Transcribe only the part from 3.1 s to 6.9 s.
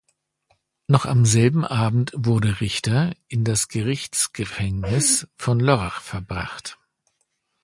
in das Gerichtsgefängnis von Lörrach verbracht.